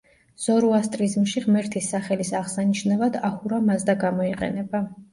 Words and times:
ზოროასტრიზმში 0.45 1.43
ღმერთის 1.43 1.91
სახელის 1.95 2.33
აღსანიშნავად 2.41 3.23
აჰურა 3.31 3.65
მაზდა 3.71 4.01
გამოიყენება. 4.09 4.87